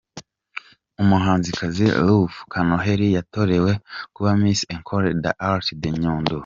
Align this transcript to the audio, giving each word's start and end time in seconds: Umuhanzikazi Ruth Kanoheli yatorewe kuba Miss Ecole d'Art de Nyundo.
Umuhanzikazi 1.01 1.85
Ruth 2.05 2.37
Kanoheli 2.51 3.07
yatorewe 3.17 3.71
kuba 4.13 4.29
Miss 4.41 4.61
Ecole 4.75 5.09
d'Art 5.23 5.67
de 5.81 5.89
Nyundo. 6.01 6.39